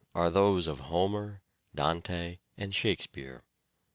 are 0.15 0.31
tnose 0.31 0.67
of 0.67 0.79
Homer, 0.79 1.43
Dante 1.75 2.39
and 2.57 2.73
Shakespeare. 2.73 3.43